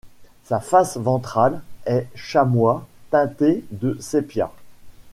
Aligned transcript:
Sa 0.45 0.59
face 0.59 0.97
ventrale 0.97 1.61
est 1.85 2.07
chamois 2.15 2.87
teinté 3.11 3.63
de 3.69 3.97
sépia. 4.01 4.51